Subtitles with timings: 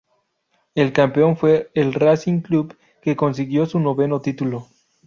[0.73, 4.65] El campeón fue el Racing Club, que consiguió su noveno título.